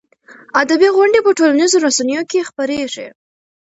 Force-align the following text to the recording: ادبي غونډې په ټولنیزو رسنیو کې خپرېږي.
ادبي 0.61 0.89
غونډې 0.95 1.19
په 1.25 1.31
ټولنیزو 1.39 1.77
رسنیو 1.87 2.21
کې 2.31 2.47
خپرېږي. 2.49 3.07